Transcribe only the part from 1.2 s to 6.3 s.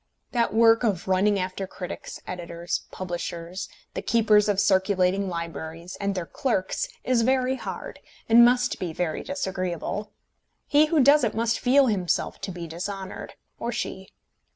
after critics, editors, publishers, the keepers of circulating libraries, and their